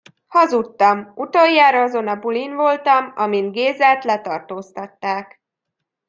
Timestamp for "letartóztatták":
4.03-5.41